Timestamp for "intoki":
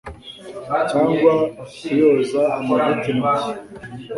3.13-3.51